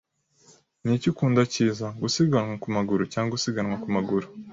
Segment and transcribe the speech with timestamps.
[0.83, 4.27] Niki ukunda cyiza, gusiganwa ku maguru cyangwa gusiganwa ku maguru?